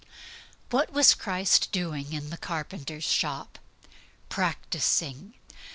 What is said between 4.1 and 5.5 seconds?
Practising.